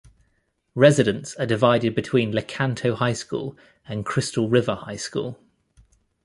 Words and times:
Residents 0.73 1.35
are 1.35 1.45
divided 1.45 1.93
between 1.93 2.31
Lecanto 2.31 2.95
High 2.95 3.13
School 3.13 3.55
and 3.87 4.03
Crystal 4.03 4.49
River 4.49 4.73
High 4.73 4.95
School. 4.95 5.37